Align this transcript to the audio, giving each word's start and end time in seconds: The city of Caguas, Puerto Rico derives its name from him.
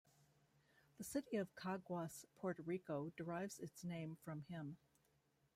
The 0.97 1.03
city 1.03 1.37
of 1.37 1.53
Caguas, 1.53 2.25
Puerto 2.35 2.63
Rico 2.63 3.11
derives 3.15 3.59
its 3.59 3.83
name 3.83 4.17
from 4.25 4.41
him. 4.49 4.77